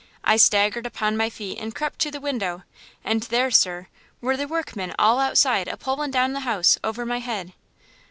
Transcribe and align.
I 0.23 0.35
staggered 0.35 0.87
upon 0.87 1.15
my 1.15 1.29
feet 1.29 1.59
and 1.59 1.75
crept 1.75 1.99
to 1.99 2.09
the 2.09 2.19
window, 2.19 2.63
and 3.03 3.21
there, 3.21 3.51
sir, 3.51 3.85
were 4.19 4.35
the 4.35 4.47
workmen 4.47 4.95
all 4.97 5.19
outside 5.19 5.67
a 5.67 5.77
pulling 5.77 6.09
down 6.09 6.33
the 6.33 6.39
house 6.39 6.79
over 6.83 7.05
my 7.05 7.19
head!" 7.19 7.53